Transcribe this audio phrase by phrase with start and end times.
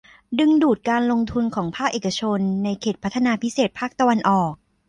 [0.39, 4.53] ดึงดูดการลงทุนของภาคเอกชน ในเขตพัฒนาพิเศษภาคตะวันออก